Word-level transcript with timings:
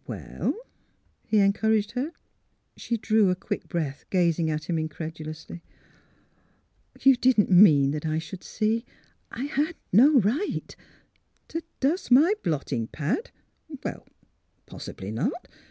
''Well?" 0.06 0.52
he 1.30 1.38
encouraged 1.38 1.92
her. 1.92 2.12
She 2.76 2.98
drew 2.98 3.30
a 3.30 3.34
quick 3.34 3.68
breath, 3.68 4.04
gazing 4.10 4.50
at 4.50 4.64
him 4.64 4.78
in 4.78 4.90
credulously." 4.90 5.62
You 7.00 7.16
didn't 7.16 7.50
mean 7.50 7.92
that 7.92 8.04
I— 8.04 8.18
should 8.18 8.44
see. 8.44 8.84
I 9.30 9.44
had 9.44 9.76
no 9.90 10.20
right 10.20 10.76
"^' 11.46 11.46
To 11.48 11.62
dust 11.80 12.10
my 12.10 12.34
blotting 12.42 12.88
pad? 12.88 13.30
Well, 13.82 14.06
possibly 14.66 15.10
not. 15.10 15.48